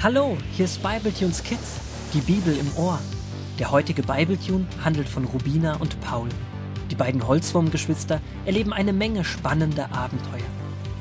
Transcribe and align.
Hallo, 0.00 0.38
hier 0.52 0.66
ist 0.66 0.80
Bibletunes 0.80 1.42
Kids, 1.42 1.80
die 2.14 2.20
Bibel 2.20 2.56
im 2.56 2.72
Ohr. 2.76 3.00
Der 3.58 3.72
heutige 3.72 4.04
Bibletune 4.04 4.64
handelt 4.84 5.08
von 5.08 5.24
Rubina 5.24 5.74
und 5.78 6.00
Paul. 6.00 6.28
Die 6.88 6.94
beiden 6.94 7.26
Holzwurmgeschwister 7.26 8.20
erleben 8.46 8.72
eine 8.72 8.92
Menge 8.92 9.24
spannender 9.24 9.90
Abenteuer. 9.90 10.46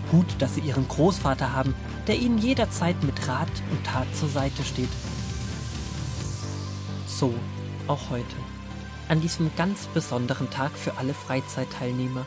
Gut, 0.10 0.26
dass 0.40 0.56
sie 0.56 0.62
ihren 0.62 0.88
Großvater 0.88 1.54
haben, 1.54 1.76
der 2.08 2.18
ihnen 2.18 2.40
jederzeit 2.40 2.96
mit 3.04 3.28
Rat 3.28 3.52
und 3.70 3.86
Tat 3.86 4.08
zur 4.16 4.30
Seite 4.30 4.64
steht. 4.64 4.90
So, 7.06 7.36
auch 7.86 8.10
heute. 8.10 8.36
An 9.10 9.22
diesem 9.22 9.52
ganz 9.56 9.86
besonderen 9.94 10.50
Tag 10.50 10.72
für 10.72 10.98
alle 10.98 11.14
Freizeitteilnehmer. 11.14 12.26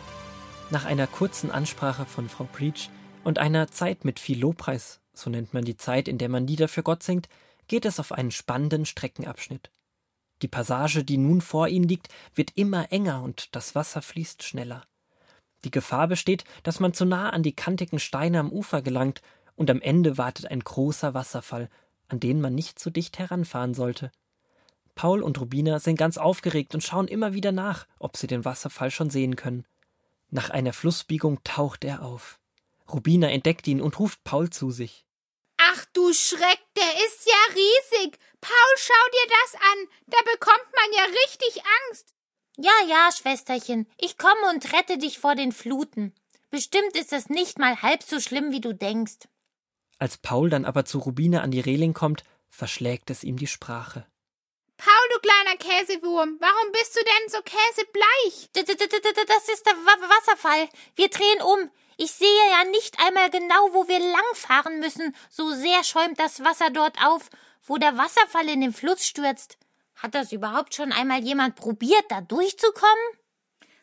Nach 0.70 0.84
einer 0.84 1.08
kurzen 1.08 1.50
Ansprache 1.50 2.06
von 2.06 2.28
Frau 2.28 2.44
Preach 2.44 2.90
und 3.24 3.40
einer 3.40 3.66
Zeit 3.72 4.04
mit 4.04 4.20
viel 4.20 4.38
Lobpreis 4.38 5.00
so 5.20 5.30
nennt 5.30 5.54
man 5.54 5.64
die 5.64 5.76
Zeit, 5.76 6.08
in 6.08 6.18
der 6.18 6.28
man 6.28 6.46
Lieder 6.46 6.68
für 6.68 6.82
Gott 6.82 7.02
singt, 7.02 7.28
geht 7.68 7.84
es 7.84 8.00
auf 8.00 8.12
einen 8.12 8.30
spannenden 8.30 8.86
Streckenabschnitt. 8.86 9.70
Die 10.42 10.48
Passage, 10.48 11.04
die 11.04 11.18
nun 11.18 11.40
vor 11.40 11.68
ihnen 11.68 11.86
liegt, 11.86 12.08
wird 12.34 12.56
immer 12.56 12.90
enger 12.90 13.22
und 13.22 13.54
das 13.54 13.74
Wasser 13.74 14.02
fließt 14.02 14.42
schneller. 14.42 14.84
Die 15.64 15.70
Gefahr 15.70 16.08
besteht, 16.08 16.44
dass 16.62 16.80
man 16.80 16.94
zu 16.94 17.04
nah 17.04 17.30
an 17.30 17.42
die 17.42 17.54
kantigen 17.54 17.98
Steine 17.98 18.40
am 18.40 18.50
Ufer 18.50 18.82
gelangt, 18.82 19.22
und 19.56 19.68
am 19.70 19.82
Ende 19.82 20.16
wartet 20.16 20.46
ein 20.50 20.60
großer 20.60 21.12
Wasserfall, 21.12 21.68
an 22.08 22.18
den 22.18 22.40
man 22.40 22.54
nicht 22.54 22.78
zu 22.78 22.88
dicht 22.88 23.18
heranfahren 23.18 23.74
sollte. 23.74 24.10
Paul 24.94 25.22
und 25.22 25.38
Rubina 25.38 25.78
sind 25.80 25.96
ganz 25.96 26.16
aufgeregt 26.16 26.74
und 26.74 26.82
schauen 26.82 27.08
immer 27.08 27.34
wieder 27.34 27.52
nach, 27.52 27.86
ob 27.98 28.16
sie 28.16 28.26
den 28.26 28.46
Wasserfall 28.46 28.90
schon 28.90 29.10
sehen 29.10 29.36
können. 29.36 29.66
Nach 30.30 30.48
einer 30.48 30.72
Flussbiegung 30.72 31.40
taucht 31.44 31.84
er 31.84 32.02
auf. 32.02 32.40
Rubina 32.90 33.30
entdeckt 33.30 33.68
ihn 33.68 33.80
und 33.80 33.98
ruft 33.98 34.24
Paul 34.24 34.48
zu 34.48 34.70
sich. 34.70 35.04
Ach 35.72 35.84
du 35.92 36.12
Schreck, 36.12 36.60
der 36.76 37.04
ist 37.06 37.26
ja 37.26 37.54
riesig. 37.54 38.18
Paul, 38.40 38.74
schau 38.76 39.10
dir 39.12 39.28
das 39.28 39.54
an. 39.54 39.88
Da 40.06 40.18
bekommt 40.32 40.66
man 40.74 40.92
ja 40.96 41.04
richtig 41.04 41.62
Angst. 41.88 42.14
Ja, 42.56 42.72
ja, 42.88 43.10
Schwesterchen, 43.12 43.86
ich 43.98 44.18
komme 44.18 44.50
und 44.50 44.72
rette 44.72 44.98
dich 44.98 45.18
vor 45.18 45.34
den 45.34 45.52
Fluten. 45.52 46.12
Bestimmt 46.50 46.96
ist 46.96 47.12
es 47.12 47.28
nicht 47.28 47.58
mal 47.58 47.82
halb 47.82 48.02
so 48.02 48.18
schlimm, 48.18 48.50
wie 48.50 48.60
du 48.60 48.74
denkst. 48.74 49.28
Als 49.98 50.18
Paul 50.18 50.50
dann 50.50 50.64
aber 50.64 50.84
zu 50.84 50.98
Rubine 50.98 51.42
an 51.42 51.52
die 51.52 51.60
Reling 51.60 51.94
kommt, 51.94 52.24
verschlägt 52.48 53.10
es 53.10 53.22
ihm 53.22 53.36
die 53.36 53.46
Sprache. 53.46 54.06
Paul, 54.76 55.08
du 55.12 55.20
kleiner 55.20 55.56
Käsewurm, 55.56 56.38
warum 56.40 56.72
bist 56.72 56.96
du 56.96 57.00
denn 57.04 57.28
so 57.28 57.38
käsebleich? 57.42 58.50
Das 58.54 59.48
ist 59.48 59.66
der 59.66 59.74
Wasserfall. 59.74 60.68
Wir 60.96 61.08
drehen 61.08 61.42
um. 61.42 61.70
Ich 62.02 62.12
sehe 62.12 62.50
ja 62.50 62.64
nicht 62.64 62.98
einmal 62.98 63.28
genau, 63.28 63.74
wo 63.74 63.86
wir 63.86 63.98
langfahren 63.98 64.80
müssen, 64.80 65.14
so 65.28 65.50
sehr 65.50 65.84
schäumt 65.84 66.18
das 66.18 66.42
Wasser 66.42 66.70
dort 66.70 66.96
auf, 67.04 67.28
wo 67.62 67.76
der 67.76 67.98
Wasserfall 67.98 68.48
in 68.48 68.62
den 68.62 68.72
Fluss 68.72 69.06
stürzt. 69.06 69.58
Hat 69.96 70.14
das 70.14 70.32
überhaupt 70.32 70.74
schon 70.74 70.92
einmal 70.92 71.22
jemand 71.22 71.56
probiert, 71.56 72.06
da 72.08 72.22
durchzukommen? 72.22 73.04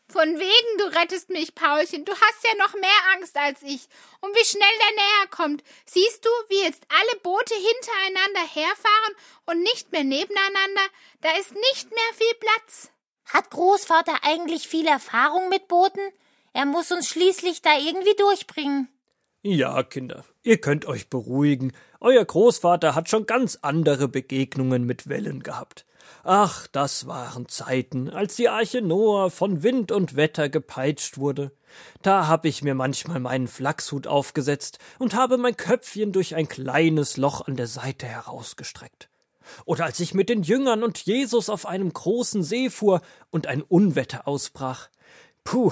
Von 0.07 0.39
wegen, 0.39 0.77
du 0.79 0.85
rettest 0.99 1.29
mich, 1.29 1.53
Paulchen. 1.53 2.05
Du 2.05 2.11
hast 2.11 2.43
ja 2.43 2.55
noch 2.57 2.73
mehr 2.73 2.89
Angst 3.15 3.37
als 3.37 3.61
ich. 3.61 3.87
Und 4.21 4.35
wie 4.35 4.45
schnell 4.45 4.77
der 4.79 4.95
näher 4.95 5.27
kommt. 5.29 5.63
Siehst 5.85 6.25
du, 6.25 6.29
wie 6.49 6.63
jetzt 6.63 6.87
alle 6.89 7.19
Boote 7.19 7.53
hintereinander 7.53 8.51
herfahren 8.51 9.15
und 9.45 9.61
nicht 9.61 9.91
mehr 9.91 10.03
nebeneinander? 10.03 10.87
Da 11.21 11.37
ist 11.37 11.53
nicht 11.53 11.91
mehr 11.91 12.13
viel 12.15 12.33
Platz. 12.39 12.89
Hat 13.25 13.51
Großvater 13.51 14.23
eigentlich 14.23 14.67
viel 14.67 14.87
Erfahrung 14.87 15.49
mit 15.49 15.67
Booten? 15.67 16.11
Er 16.57 16.65
muss 16.65 16.91
uns 16.91 17.07
schließlich 17.07 17.61
da 17.61 17.77
irgendwie 17.77 18.15
durchbringen. 18.17 18.87
Ja, 19.43 19.83
Kinder, 19.83 20.25
ihr 20.41 20.59
könnt 20.59 20.87
euch 20.87 21.07
beruhigen. 21.07 21.71
Euer 21.99 22.25
Großvater 22.25 22.95
hat 22.95 23.09
schon 23.09 23.27
ganz 23.27 23.59
andere 23.61 24.07
Begegnungen 24.07 24.83
mit 24.83 25.07
Wellen 25.07 25.43
gehabt. 25.43 25.85
Ach, 26.23 26.65
das 26.65 27.05
waren 27.05 27.47
Zeiten, 27.47 28.09
als 28.09 28.37
die 28.37 28.49
Arche 28.49 28.81
Noah 28.81 29.29
von 29.29 29.61
Wind 29.61 29.91
und 29.91 30.15
Wetter 30.15 30.49
gepeitscht 30.49 31.19
wurde. 31.19 31.51
Da 32.01 32.27
hab 32.27 32.43
ich 32.43 32.63
mir 32.63 32.73
manchmal 32.73 33.19
meinen 33.19 33.47
Flachshut 33.47 34.07
aufgesetzt 34.07 34.79
und 34.97 35.13
habe 35.13 35.37
mein 35.37 35.57
Köpfchen 35.57 36.11
durch 36.11 36.33
ein 36.33 36.47
kleines 36.47 37.17
Loch 37.17 37.45
an 37.45 37.55
der 37.55 37.67
Seite 37.67 38.07
herausgestreckt. 38.07 39.09
Oder 39.65 39.85
als 39.85 39.99
ich 39.99 40.15
mit 40.15 40.27
den 40.27 40.41
Jüngern 40.41 40.83
und 40.83 40.97
Jesus 41.05 41.51
auf 41.51 41.67
einem 41.67 41.93
großen 41.93 42.41
See 42.41 42.71
fuhr 42.71 43.01
und 43.29 43.45
ein 43.45 43.61
Unwetter 43.61 44.27
ausbrach. 44.27 44.89
Puh, 45.49 45.71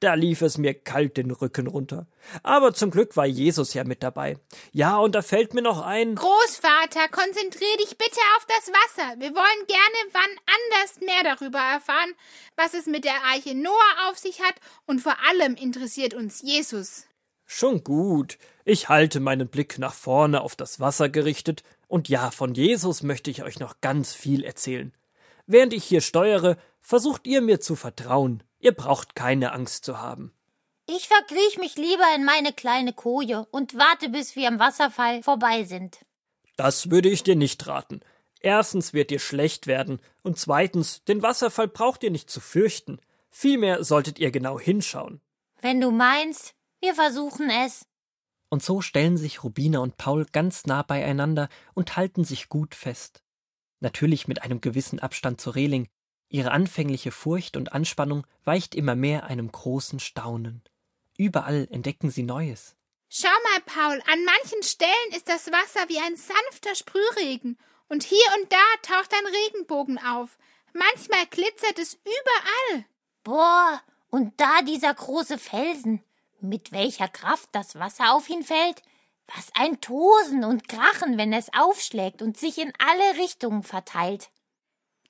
da 0.00 0.12
lief 0.12 0.42
es 0.42 0.58
mir 0.58 0.74
kalt 0.74 1.16
den 1.16 1.30
Rücken 1.30 1.66
runter. 1.66 2.06
Aber 2.42 2.74
zum 2.74 2.90
Glück 2.90 3.16
war 3.16 3.24
Jesus 3.24 3.72
ja 3.72 3.84
mit 3.84 4.02
dabei. 4.02 4.36
Ja, 4.70 4.98
und 4.98 5.14
da 5.14 5.22
fällt 5.22 5.54
mir 5.54 5.62
noch 5.62 5.80
ein. 5.80 6.14
Großvater, 6.14 7.08
konzentrier 7.08 7.74
dich 7.78 7.96
bitte 7.96 8.20
auf 8.36 8.46
das 8.46 8.70
Wasser. 8.70 9.18
Wir 9.18 9.30
wollen 9.30 9.66
gerne 9.66 10.12
wann 10.12 10.30
anders 10.44 11.00
mehr 11.00 11.22
darüber 11.24 11.58
erfahren, 11.58 12.12
was 12.54 12.74
es 12.74 12.84
mit 12.84 13.06
der 13.06 13.24
Arche 13.32 13.54
Noah 13.54 14.10
auf 14.10 14.18
sich 14.18 14.42
hat, 14.42 14.56
und 14.84 15.00
vor 15.00 15.16
allem 15.26 15.54
interessiert 15.54 16.12
uns 16.12 16.42
Jesus. 16.42 17.06
Schon 17.46 17.84
gut. 17.84 18.36
Ich 18.66 18.90
halte 18.90 19.20
meinen 19.20 19.48
Blick 19.48 19.78
nach 19.78 19.94
vorne 19.94 20.42
auf 20.42 20.54
das 20.54 20.80
Wasser 20.80 21.08
gerichtet, 21.08 21.62
und 21.88 22.10
ja, 22.10 22.30
von 22.30 22.52
Jesus 22.52 23.02
möchte 23.02 23.30
ich 23.30 23.42
euch 23.42 23.58
noch 23.58 23.80
ganz 23.80 24.12
viel 24.12 24.44
erzählen. 24.44 24.92
Während 25.46 25.72
ich 25.72 25.84
hier 25.84 26.02
steuere, 26.02 26.58
versucht 26.82 27.26
ihr 27.26 27.40
mir 27.40 27.58
zu 27.58 27.74
vertrauen. 27.74 28.42
Ihr 28.62 28.72
braucht 28.72 29.16
keine 29.16 29.52
Angst 29.52 29.84
zu 29.84 30.00
haben. 30.00 30.32
Ich 30.86 31.08
verkriech 31.08 31.58
mich 31.58 31.76
lieber 31.76 32.06
in 32.16 32.24
meine 32.24 32.52
kleine 32.52 32.92
Koje 32.92 33.44
und 33.50 33.76
warte, 33.76 34.08
bis 34.08 34.36
wir 34.36 34.46
am 34.48 34.60
Wasserfall 34.60 35.22
vorbei 35.22 35.64
sind. 35.64 35.98
Das 36.56 36.90
würde 36.90 37.08
ich 37.08 37.24
dir 37.24 37.34
nicht 37.34 37.66
raten. 37.66 38.00
Erstens 38.40 38.92
wird 38.92 39.10
dir 39.10 39.18
schlecht 39.18 39.66
werden 39.66 40.00
und 40.22 40.38
zweitens, 40.38 41.02
den 41.04 41.22
Wasserfall 41.22 41.66
braucht 41.66 42.04
ihr 42.04 42.10
nicht 42.12 42.30
zu 42.30 42.40
fürchten. 42.40 43.00
Vielmehr 43.30 43.82
solltet 43.82 44.20
ihr 44.20 44.30
genau 44.30 44.60
hinschauen. 44.60 45.20
Wenn 45.60 45.80
du 45.80 45.90
meinst, 45.90 46.54
wir 46.80 46.94
versuchen 46.94 47.50
es. 47.50 47.84
Und 48.48 48.62
so 48.62 48.80
stellen 48.80 49.16
sich 49.16 49.42
Rubina 49.42 49.80
und 49.80 49.96
Paul 49.96 50.26
ganz 50.30 50.66
nah 50.66 50.82
beieinander 50.82 51.48
und 51.74 51.96
halten 51.96 52.22
sich 52.22 52.48
gut 52.48 52.74
fest. 52.76 53.22
Natürlich 53.80 54.28
mit 54.28 54.42
einem 54.42 54.60
gewissen 54.60 55.00
Abstand 55.00 55.40
zur 55.40 55.56
Reling, 55.56 55.88
Ihre 56.32 56.50
anfängliche 56.50 57.12
Furcht 57.12 57.58
und 57.58 57.74
Anspannung 57.74 58.26
weicht 58.44 58.74
immer 58.74 58.94
mehr 58.94 59.24
einem 59.24 59.52
großen 59.52 60.00
Staunen. 60.00 60.62
Überall 61.18 61.68
entdecken 61.70 62.10
sie 62.10 62.22
Neues. 62.22 62.74
Schau 63.10 63.28
mal, 63.28 63.60
Paul, 63.66 64.02
an 64.10 64.24
manchen 64.24 64.62
Stellen 64.62 65.10
ist 65.14 65.28
das 65.28 65.48
Wasser 65.48 65.86
wie 65.88 65.98
ein 65.98 66.16
sanfter 66.16 66.74
Sprühregen, 66.74 67.58
und 67.90 68.02
hier 68.02 68.24
und 68.40 68.50
da 68.50 68.56
taucht 68.80 69.12
ein 69.12 69.26
Regenbogen 69.26 69.98
auf. 69.98 70.38
Manchmal 70.72 71.26
glitzert 71.26 71.78
es 71.78 71.98
überall. 72.02 72.86
Boah, 73.24 73.82
und 74.08 74.32
da 74.40 74.62
dieser 74.62 74.94
große 74.94 75.36
Felsen. 75.36 76.02
Mit 76.40 76.72
welcher 76.72 77.08
Kraft 77.08 77.50
das 77.52 77.74
Wasser 77.78 78.14
auf 78.14 78.30
ihn 78.30 78.42
fällt. 78.42 78.80
Was 79.26 79.48
ein 79.54 79.82
Tosen 79.82 80.44
und 80.44 80.66
Krachen, 80.66 81.18
wenn 81.18 81.34
es 81.34 81.52
aufschlägt 81.52 82.22
und 82.22 82.38
sich 82.38 82.56
in 82.56 82.72
alle 82.78 83.22
Richtungen 83.22 83.64
verteilt. 83.64 84.30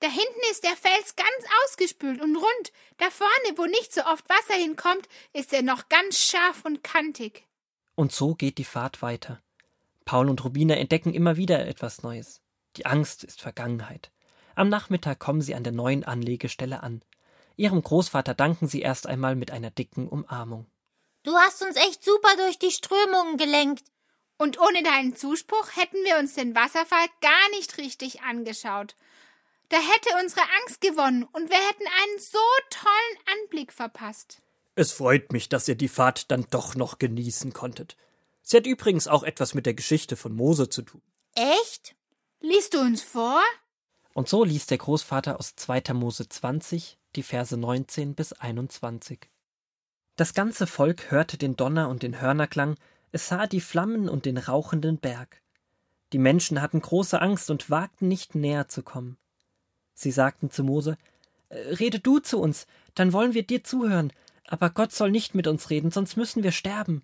Da 0.02 0.08
hinten 0.08 0.40
ist 0.50 0.64
der 0.64 0.74
Fels 0.74 1.14
ganz 1.14 1.46
ausgespült 1.62 2.20
und 2.20 2.34
rund. 2.34 2.72
Da 2.98 3.08
vorne, 3.08 3.56
wo 3.56 3.66
nicht 3.66 3.94
so 3.94 4.00
oft 4.04 4.28
Wasser 4.28 4.60
hinkommt, 4.60 5.08
ist 5.32 5.52
er 5.52 5.62
noch 5.62 5.88
ganz 5.88 6.18
scharf 6.18 6.64
und 6.64 6.82
kantig. 6.82 7.46
Und 7.94 8.10
so 8.10 8.34
geht 8.34 8.58
die 8.58 8.64
Fahrt 8.64 9.00
weiter. 9.00 9.40
Paul 10.04 10.28
und 10.28 10.42
Rubina 10.44 10.74
entdecken 10.74 11.14
immer 11.14 11.36
wieder 11.36 11.68
etwas 11.68 12.02
Neues. 12.02 12.40
Die 12.76 12.84
Angst 12.84 13.22
ist 13.22 13.40
Vergangenheit. 13.40 14.10
Am 14.56 14.68
Nachmittag 14.68 15.20
kommen 15.20 15.40
sie 15.40 15.54
an 15.54 15.62
der 15.62 15.72
neuen 15.72 16.02
Anlegestelle 16.02 16.82
an. 16.82 17.04
Ihrem 17.54 17.80
Großvater 17.80 18.34
danken 18.34 18.66
sie 18.66 18.80
erst 18.80 19.06
einmal 19.06 19.36
mit 19.36 19.52
einer 19.52 19.70
dicken 19.70 20.08
Umarmung. 20.08 20.66
Du 21.22 21.36
hast 21.36 21.62
uns 21.62 21.76
echt 21.76 22.02
super 22.02 22.36
durch 22.38 22.58
die 22.58 22.72
Strömungen 22.72 23.36
gelenkt. 23.36 23.84
Und 24.36 24.58
ohne 24.58 24.82
deinen 24.82 25.14
Zuspruch 25.14 25.76
hätten 25.76 26.02
wir 26.04 26.18
uns 26.18 26.34
den 26.34 26.56
Wasserfall 26.56 27.06
gar 27.20 27.50
nicht 27.50 27.78
richtig 27.78 28.22
angeschaut. 28.22 28.96
Da 29.72 29.78
hätte 29.78 30.10
unsere 30.22 30.42
Angst 30.60 30.82
gewonnen 30.82 31.22
und 31.32 31.48
wir 31.48 31.56
hätten 31.56 31.86
einen 31.86 32.18
so 32.18 32.38
tollen 32.68 33.40
Anblick 33.40 33.72
verpasst. 33.72 34.42
Es 34.74 34.92
freut 34.92 35.32
mich, 35.32 35.48
dass 35.48 35.66
ihr 35.66 35.76
die 35.76 35.88
Fahrt 35.88 36.30
dann 36.30 36.46
doch 36.50 36.74
noch 36.74 36.98
genießen 36.98 37.54
konntet. 37.54 37.96
Sie 38.42 38.58
hat 38.58 38.66
übrigens 38.66 39.08
auch 39.08 39.22
etwas 39.22 39.54
mit 39.54 39.64
der 39.64 39.72
Geschichte 39.72 40.16
von 40.16 40.36
Mose 40.36 40.68
zu 40.68 40.82
tun. 40.82 41.00
Echt? 41.34 41.96
Liest 42.40 42.74
du 42.74 42.80
uns 42.80 43.00
vor? 43.00 43.40
Und 44.12 44.28
so 44.28 44.44
liest 44.44 44.70
der 44.70 44.76
Großvater 44.76 45.38
aus 45.38 45.56
2. 45.56 45.94
Mose 45.94 46.28
20, 46.28 46.98
die 47.16 47.22
Verse 47.22 47.56
19 47.56 48.14
bis 48.14 48.34
21. 48.34 49.30
Das 50.16 50.34
ganze 50.34 50.66
Volk 50.66 51.10
hörte 51.10 51.38
den 51.38 51.56
Donner 51.56 51.88
und 51.88 52.02
den 52.02 52.20
Hörnerklang, 52.20 52.76
es 53.10 53.28
sah 53.28 53.46
die 53.46 53.62
Flammen 53.62 54.10
und 54.10 54.26
den 54.26 54.36
rauchenden 54.36 54.98
Berg. 54.98 55.40
Die 56.12 56.18
Menschen 56.18 56.60
hatten 56.60 56.82
große 56.82 57.18
Angst 57.22 57.48
und 57.48 57.70
wagten 57.70 58.08
nicht 58.08 58.34
näher 58.34 58.68
zu 58.68 58.82
kommen. 58.82 59.16
Sie 59.94 60.10
sagten 60.10 60.50
zu 60.50 60.64
Mose, 60.64 60.96
äh, 61.48 61.58
Rede 61.74 62.00
du 62.00 62.18
zu 62.18 62.40
uns, 62.40 62.66
dann 62.94 63.12
wollen 63.12 63.34
wir 63.34 63.42
dir 63.42 63.64
zuhören, 63.64 64.12
aber 64.46 64.70
Gott 64.70 64.92
soll 64.92 65.10
nicht 65.10 65.34
mit 65.34 65.46
uns 65.46 65.70
reden, 65.70 65.90
sonst 65.90 66.16
müssen 66.16 66.42
wir 66.42 66.52
sterben. 66.52 67.02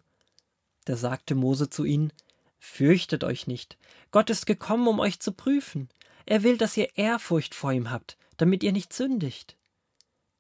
Da 0.85 0.97
sagte 0.97 1.35
Mose 1.35 1.69
zu 1.69 1.85
ihnen, 1.85 2.13
Fürchtet 2.59 3.23
euch 3.23 3.47
nicht. 3.47 3.79
Gott 4.11 4.31
ist 4.31 4.47
gekommen, 4.47 4.89
um 4.89 4.99
euch 4.99 5.21
zu 5.21 5.33
prüfen. 5.33 5.89
Er 6.27 6.43
will, 6.43 6.59
dass 6.59 6.77
ihr 6.77 6.97
Ehrfurcht 6.97 7.55
vor 7.55 7.73
ihm 7.73 7.91
habt, 7.91 8.17
damit 8.37 8.63
ihr 8.65 8.73
nicht 8.73 8.93
sündigt. 8.93 9.57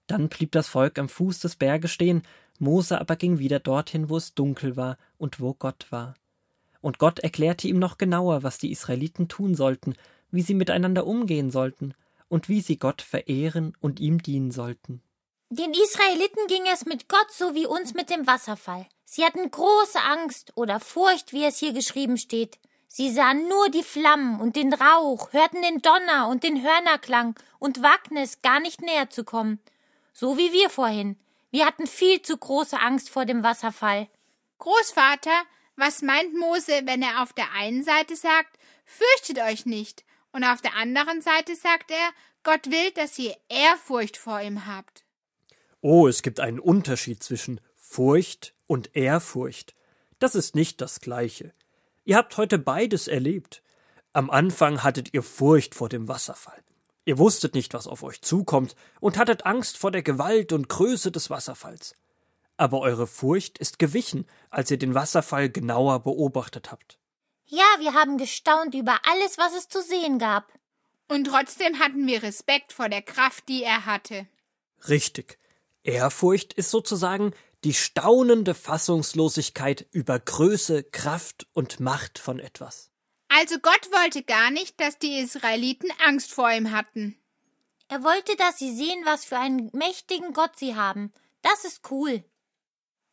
Dann 0.09 0.29
blieb 0.29 0.53
das 0.53 0.69
Volk 0.69 0.99
am 0.99 1.09
Fuß 1.09 1.39
des 1.41 1.56
Berges 1.56 1.93
stehen, 1.93 2.23
Mose 2.59 3.01
aber 3.01 3.15
ging 3.15 3.39
wieder 3.39 3.61
dorthin, 3.61 4.09
wo 4.09 4.17
es 4.17 4.35
dunkel 4.35 4.77
war 4.77 4.99
und 5.17 5.39
wo 5.39 5.55
Gott 5.55 5.87
war. 5.91 6.15
Und 6.81 6.99
Gott 6.99 7.21
erklärte 7.21 7.69
ihm 7.69 7.79
noch 7.79 7.99
genauer, 7.99 8.43
was 8.43 8.59
die 8.59 8.73
Israeliten 8.73 9.29
tun 9.29 9.55
sollten, 9.55 9.94
wie 10.31 10.43
sie 10.43 10.55
miteinander 10.55 11.06
umgehen 11.06 11.51
sollten 11.51 11.94
und 12.29 12.49
wie 12.49 12.61
sie 12.61 12.79
Gott 12.79 13.03
verehren 13.03 13.77
und 13.81 14.01
ihm 14.01 14.23
dienen 14.23 14.51
sollten. 14.51 15.03
Den 15.51 15.73
Israeliten 15.73 16.47
ging 16.47 16.67
es 16.73 16.85
mit 16.85 17.09
Gott 17.09 17.31
so 17.31 17.55
wie 17.55 17.67
uns 17.67 17.95
mit 17.95 18.11
dem 18.11 18.27
Wasserfall. 18.27 18.87
Sie 19.05 19.25
hatten 19.25 19.51
große 19.51 20.01
Angst 20.01 20.53
oder 20.57 20.81
Furcht, 20.81 21.33
wie 21.33 21.45
es 21.45 21.59
hier 21.59 21.73
geschrieben 21.73 22.19
steht. 22.19 22.59
Sie 22.87 23.11
sahen 23.11 23.49
nur 23.49 23.71
die 23.71 23.83
Flammen 23.83 24.41
und 24.41 24.57
den 24.57 24.75
Rauch, 24.75 25.33
hörten 25.33 25.63
den 25.63 25.81
Donner 25.81 26.29
und 26.29 26.43
den 26.43 26.63
Hörnerklang 26.63 27.35
und 27.59 27.83
wagten 27.83 28.19
es, 28.19 28.43
gar 28.43 28.61
nicht 28.61 28.83
näher 28.83 29.09
zu 29.09 29.25
kommen. 29.25 29.59
So 30.13 30.37
wie 30.37 30.53
wir 30.53 30.69
vorhin. 30.69 31.17
Wir 31.51 31.65
hatten 31.65 31.87
viel 31.87 32.21
zu 32.21 32.37
große 32.37 32.79
Angst 32.79 33.09
vor 33.09 33.25
dem 33.25 33.43
Wasserfall. 33.43 34.09
Großvater, 34.59 35.45
was 35.77 36.03
meint 36.03 36.35
Mose, 36.35 36.83
wenn 36.85 37.03
er 37.03 37.23
auf 37.23 37.33
der 37.33 37.53
einen 37.53 37.85
Seite 37.85 38.17
sagt, 38.17 38.59
fürchtet 38.85 39.39
euch 39.39 39.65
nicht, 39.65 40.05
und 40.33 40.45
auf 40.45 40.61
der 40.61 40.77
anderen 40.77 41.21
Seite 41.21 41.55
sagt 41.55 41.91
er, 41.91 42.11
Gott 42.43 42.67
will, 42.71 42.91
dass 42.93 43.19
ihr 43.19 43.37
Ehrfurcht 43.49 44.17
vor 44.17 44.41
ihm 44.41 44.67
habt. 44.67 45.05
Oh, 45.81 46.09
es 46.09 46.23
gibt 46.23 46.41
einen 46.41 46.59
Unterschied 46.59 47.23
zwischen 47.23 47.61
Furcht 47.77 48.55
und 48.67 48.95
Ehrfurcht. 48.97 49.75
Das 50.19 50.35
ist 50.35 50.55
nicht 50.55 50.81
das 50.81 51.01
gleiche. 51.01 51.53
Ihr 52.05 52.17
habt 52.17 52.37
heute 52.37 52.59
beides 52.59 53.09
erlebt. 53.09 53.63
Am 54.13 54.31
Anfang 54.31 54.83
hattet 54.83 55.15
ihr 55.15 55.23
Furcht 55.23 55.75
vor 55.75 55.89
dem 55.89 56.09
Wasserfall. 56.09 56.63
Ihr 57.05 57.19
wusstet 57.19 57.55
nicht, 57.55 57.73
was 57.75 57.87
auf 57.87 58.03
euch 58.03 58.21
zukommt, 58.23 58.75
und 59.01 59.17
hattet 59.17 59.47
Angst 59.47 59.79
vor 59.79 59.91
der 59.91 60.03
Gewalt 60.03 60.53
und 60.53 60.69
Größe 60.69 61.11
des 61.11 61.31
Wasserfalls. 61.31 61.95
Aber 62.57 62.81
eure 62.81 63.07
Furcht 63.07 63.59
ist 63.59 63.79
gewichen, 63.79 64.27
als 64.51 64.71
ihr 64.71 64.79
den 64.79 64.95
Wasserfall 64.95 65.49
genauer 65.49 66.01
beobachtet 66.03 66.71
habt. 66.73 66.99
Ja, 67.49 67.65
wir 67.79 67.95
haben 67.95 68.19
gestaunt 68.19 68.75
über 68.75 68.99
alles, 69.11 69.39
was 69.39 69.55
es 69.55 69.69
zu 69.69 69.83
sehen 69.83 70.19
gab. 70.19 70.53
Und 71.09 71.25
trotzdem 71.25 71.79
hatten 71.79 72.06
wir 72.06 72.23
Respekt 72.23 72.73
vor 72.75 72.91
der 72.91 73.00
Kraft, 73.00 73.49
die 73.49 73.62
er 73.62 73.87
hatte. 73.87 74.27
Richtig. 74.89 75.39
Ehrfurcht 75.83 76.53
ist 76.53 76.71
sozusagen 76.71 77.33
die 77.65 77.73
staunende 77.73 78.55
Fassungslosigkeit 78.55 79.87
über 79.91 80.21
Größe, 80.21 80.85
Kraft 80.85 81.47
und 81.55 81.81
Macht 81.81 82.19
von 82.19 82.39
etwas. 82.39 82.91
Also 83.29 83.59
Gott 83.59 83.91
wollte 83.93 84.23
gar 84.23 84.51
nicht, 84.51 84.79
dass 84.81 84.99
die 84.99 85.19
Israeliten 85.19 85.91
Angst 86.05 86.33
vor 86.33 86.51
ihm 86.51 86.71
hatten. 86.71 87.19
Er 87.89 88.05
wollte, 88.05 88.37
dass 88.37 88.59
sie 88.59 88.75
sehen, 88.75 89.03
was 89.05 89.25
für 89.25 89.39
einen 89.39 89.71
mächtigen 89.73 90.35
Gott 90.35 90.59
sie 90.59 90.77
haben. 90.77 91.12
Das 91.41 91.65
ist 91.65 91.91
cool. 91.91 92.23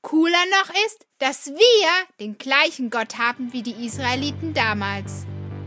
Cooler 0.06 0.46
noch 0.52 0.70
ist, 0.86 1.08
dass 1.18 1.48
wir 1.48 1.90
den 2.20 2.38
gleichen 2.38 2.92
Gott 2.92 3.18
haben 3.18 3.52
wie 3.54 3.64
die 3.64 3.88
Israeliten 3.88 4.54
damals. 4.54 5.26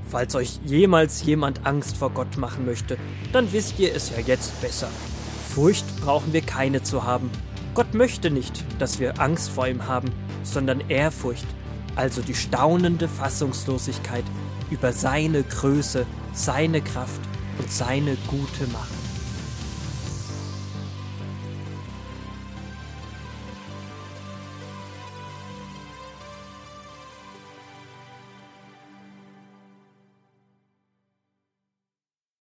Falls 0.09 0.37
euch 0.37 0.61
jemals 0.65 1.25
jemand 1.25 1.67
Angst 1.67 1.97
vor 1.97 2.11
Gott 2.11 2.37
machen 2.37 2.65
möchte, 2.65 2.99
dann 3.33 3.53
wisst 3.53 3.81
ihr 3.81 3.93
es 3.93 4.11
ja 4.11 4.21
jetzt 4.21 4.61
besser. 4.61 4.89
Furcht 5.53 5.85
brauchen 6.01 6.33
wir 6.33 6.43
keine 6.43 6.85
zu 6.85 7.03
haben. 7.03 7.33
Gott 7.75 7.95
möchte 7.95 8.31
nicht, 8.31 8.65
dass 8.79 9.01
wir 9.01 9.19
Angst 9.21 9.51
vor 9.51 9.67
ihm 9.67 9.89
haben, 9.89 10.13
sondern 10.45 10.89
Ehrfurcht, 10.89 11.47
also 11.97 12.23
die 12.23 12.37
staunende 12.37 13.09
Fassungslosigkeit 13.09 14.25
über 14.71 14.93
seine 14.93 15.43
Größe, 15.43 16.07
seine 16.33 16.81
Kraft 16.81 17.21
und 17.59 17.73
seine 17.73 18.17
gute 18.29 18.69
Macht. 18.73 18.98